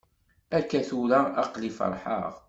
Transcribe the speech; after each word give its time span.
Akka 0.57 0.79
tura 0.89 1.19
aql-i 1.43 1.71
feṛḥeɣ. 1.77 2.31